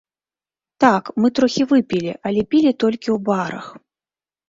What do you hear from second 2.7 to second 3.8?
толькі ў барах.